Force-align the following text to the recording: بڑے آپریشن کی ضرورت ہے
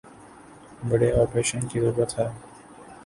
بڑے 0.89 1.11
آپریشن 1.21 1.67
کی 1.67 1.79
ضرورت 1.79 2.17
ہے 2.19 2.27